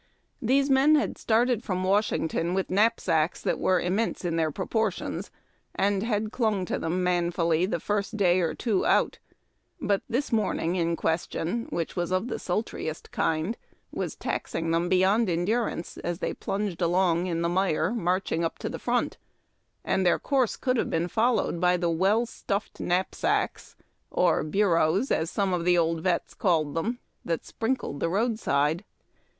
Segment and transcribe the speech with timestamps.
[0.41, 5.29] These men had started from Washington with knapsacks that were immense in their proportions,
[5.75, 9.19] and had clung to them manfully the first day or two out,
[9.79, 13.57] but this morning in question, which was of the sultriest kind,
[13.91, 18.57] was taxing them beyond endurance, as they plunged along in the mire march ing up
[18.57, 19.19] to the front;
[19.85, 23.75] and their course could have been fol lowed by the well stuffed knapsacks—
[24.09, 28.83] or" bureaus," as some of the old vets called them— that sprinkled tlie roadside.